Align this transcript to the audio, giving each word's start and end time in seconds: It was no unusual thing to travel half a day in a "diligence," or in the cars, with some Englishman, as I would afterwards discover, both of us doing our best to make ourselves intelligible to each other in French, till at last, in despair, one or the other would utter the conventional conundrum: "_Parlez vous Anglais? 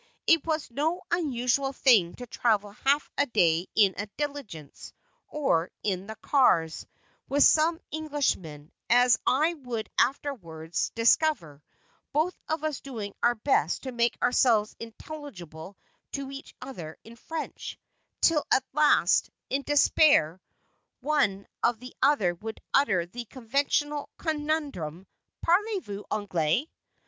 It 0.25 0.43
was 0.47 0.71
no 0.71 1.03
unusual 1.11 1.73
thing 1.73 2.15
to 2.15 2.25
travel 2.25 2.71
half 2.71 3.07
a 3.19 3.27
day 3.27 3.67
in 3.75 3.93
a 3.99 4.07
"diligence," 4.17 4.93
or 5.27 5.69
in 5.83 6.07
the 6.07 6.15
cars, 6.15 6.87
with 7.29 7.43
some 7.43 7.79
Englishman, 7.91 8.71
as 8.89 9.19
I 9.27 9.53
would 9.53 9.91
afterwards 9.99 10.89
discover, 10.95 11.61
both 12.13 12.33
of 12.47 12.63
us 12.63 12.81
doing 12.81 13.13
our 13.21 13.35
best 13.35 13.83
to 13.83 13.91
make 13.91 14.17
ourselves 14.23 14.75
intelligible 14.79 15.77
to 16.13 16.31
each 16.31 16.55
other 16.59 16.97
in 17.03 17.15
French, 17.15 17.77
till 18.21 18.43
at 18.51 18.65
last, 18.73 19.29
in 19.51 19.61
despair, 19.61 20.41
one 21.01 21.45
or 21.63 21.73
the 21.73 21.95
other 22.01 22.33
would 22.33 22.59
utter 22.73 23.05
the 23.05 23.25
conventional 23.25 24.09
conundrum: 24.17 25.05
"_Parlez 25.45 25.83
vous 25.83 26.05
Anglais? 26.11 26.67